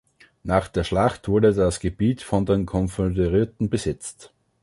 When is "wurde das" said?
1.27-1.79